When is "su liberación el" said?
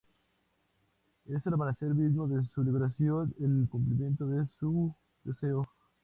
2.41-3.67